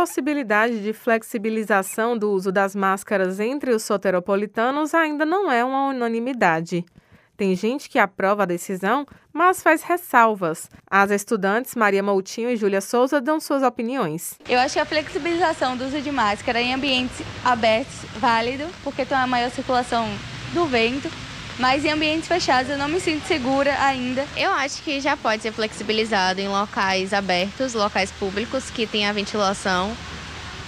[0.00, 6.86] possibilidade de flexibilização do uso das máscaras entre os soteropolitanos ainda não é uma unanimidade.
[7.36, 10.70] Tem gente que aprova a decisão, mas faz ressalvas.
[10.90, 14.38] As estudantes Maria Moutinho e Júlia Souza dão suas opiniões.
[14.48, 19.18] Eu acho que a flexibilização do uso de máscara em ambientes abertos válido, porque tem
[19.18, 20.08] uma maior circulação
[20.54, 21.10] do vento,
[21.60, 24.26] mas em ambientes fechados eu não me sinto segura ainda.
[24.36, 29.12] Eu acho que já pode ser flexibilizado em locais abertos, locais públicos que tem a
[29.12, 29.94] ventilação,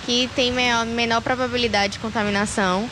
[0.07, 2.89] que tem menor, menor probabilidade de contaminação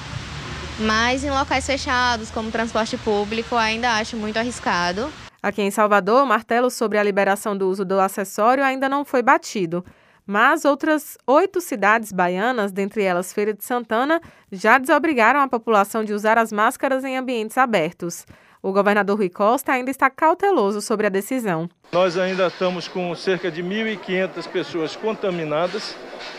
[0.80, 5.12] mas em locais fechados, como transporte público, ainda acho muito arriscado.
[5.42, 9.22] Aqui em Salvador, o martelo sobre a liberação do uso do acessório ainda não foi
[9.22, 9.84] batido.
[10.30, 14.20] Mas outras oito cidades baianas, dentre elas Feira de Santana,
[14.52, 18.24] já desobrigaram a população de usar as máscaras em ambientes abertos.
[18.62, 21.68] O governador Rui Costa ainda está cauteloso sobre a decisão.
[21.90, 25.96] Nós ainda estamos com cerca de 1.500 pessoas contaminadas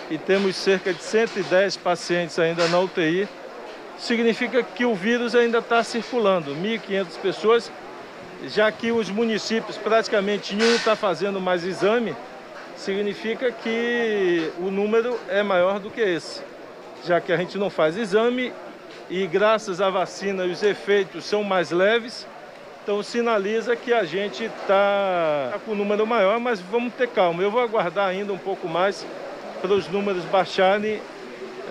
[0.10, 3.27] e temos cerca de 110 pacientes ainda na UTI
[3.98, 6.55] significa que o vírus ainda está circulando.
[6.55, 7.71] 1.500 pessoas,
[8.48, 12.15] já que os municípios praticamente nenhum está fazendo mais exame,
[12.82, 16.41] significa que o número é maior do que esse.
[17.05, 18.51] Já que a gente não faz exame
[19.10, 22.27] e graças à vacina os efeitos são mais leves,
[22.84, 27.43] então sinaliza que a gente está com o número maior, mas vamos ter calma.
[27.43, 29.05] Eu vou aguardar ainda um pouco mais
[29.62, 30.99] para os números baixarem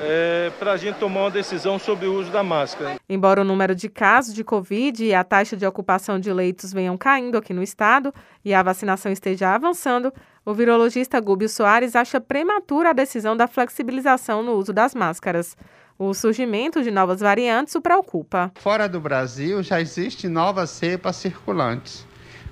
[0.01, 2.97] é, para a gente tomar uma decisão sobre o uso da máscara.
[3.09, 6.97] Embora o número de casos de Covid e a taxa de ocupação de leitos venham
[6.97, 10.13] caindo aqui no estado e a vacinação esteja avançando,
[10.45, 15.57] o virologista Gúbio Soares acha prematura a decisão da flexibilização no uso das máscaras.
[15.99, 18.51] O surgimento de novas variantes o preocupa.
[18.57, 22.07] Fora do Brasil já existem novas cepas circulantes.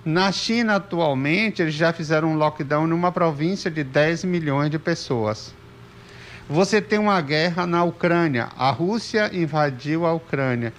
[0.04, 5.54] Na China, atualmente, eles já fizeram um lockdown numa província de 10 milhões de pessoas.
[6.48, 10.72] Você tem uma guerra na Ucrânia, a Rússia invadiu a Ucrânia.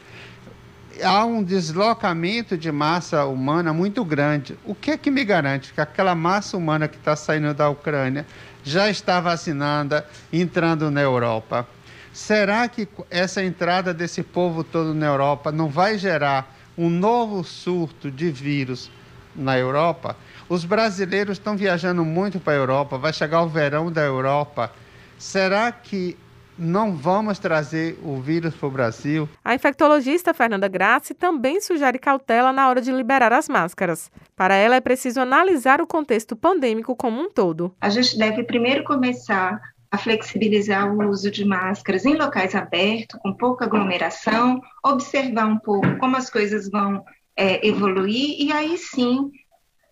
[1.03, 4.57] Há um deslocamento de massa humana muito grande.
[4.65, 8.25] O que é que me garante que aquela massa humana que está saindo da Ucrânia
[8.63, 11.67] já está vacinada, entrando na Europa?
[12.11, 18.09] Será que essa entrada desse povo todo na Europa não vai gerar um novo surto
[18.11, 18.91] de vírus
[19.35, 20.17] na Europa?
[20.49, 24.71] Os brasileiros estão viajando muito para a Europa, vai chegar o verão da Europa
[25.19, 26.17] Será que
[26.59, 29.29] não vamos trazer o vírus para o Brasil?
[29.43, 34.11] A infectologista Fernanda Grassi também sugere cautela na hora de liberar as máscaras.
[34.35, 37.73] Para ela, é preciso analisar o contexto pandêmico como um todo.
[37.79, 39.59] A gente deve primeiro começar
[39.91, 45.97] a flexibilizar o uso de máscaras em locais abertos, com pouca aglomeração, observar um pouco
[45.97, 47.03] como as coisas vão
[47.35, 49.31] é, evoluir e aí sim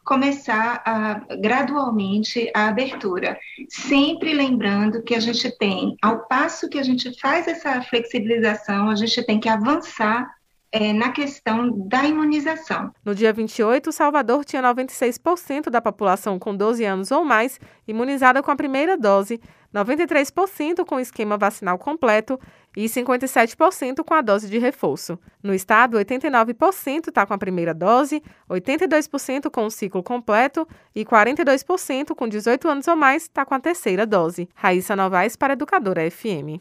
[0.08, 3.38] começar a, gradualmente a abertura,
[3.68, 8.96] sempre lembrando que a gente tem, ao passo que a gente faz essa flexibilização, a
[8.96, 10.34] gente tem que avançar
[10.72, 12.90] é, na questão da imunização.
[13.04, 18.50] No dia 28, Salvador tinha 96% da população com 12 anos ou mais imunizada com
[18.50, 19.42] a primeira dose,
[19.74, 22.40] 93% com esquema vacinal completo
[22.76, 25.20] e 57% com a dose de reforço.
[25.42, 32.16] No estado, 89% está com a primeira dose, 82% com o ciclo completo e 42%
[32.16, 34.48] com 18 anos ou mais está com a terceira dose.
[34.56, 36.56] Raíssa Novaes para Educadora FM.